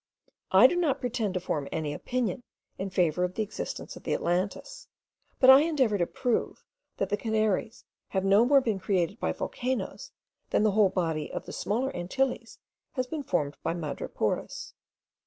I 0.51 0.65
do 0.65 0.75
not 0.75 0.99
pretend 0.99 1.35
to 1.35 1.39
form 1.39 1.67
any 1.71 1.93
opinion 1.93 2.41
in 2.79 2.89
favour 2.89 3.23
of 3.23 3.35
the 3.35 3.43
existence 3.43 3.95
of 3.95 4.01
the 4.01 4.15
Atlantis; 4.15 4.87
but 5.39 5.51
I 5.51 5.61
endeavour 5.61 5.99
to 5.99 6.07
prove, 6.07 6.63
that 6.97 7.09
the 7.09 7.17
Canaries 7.17 7.85
have 8.07 8.25
no 8.25 8.43
more 8.43 8.61
been 8.61 8.79
created 8.79 9.19
by 9.19 9.31
volcanoes, 9.31 10.11
than 10.49 10.63
the 10.63 10.71
whole 10.71 10.89
body 10.89 11.31
of 11.31 11.45
the 11.45 11.53
smaller 11.53 11.95
Antilles 11.95 12.57
has 12.93 13.05
been 13.05 13.21
formed 13.21 13.57
by 13.61 13.75
madrepores.) 13.75 14.73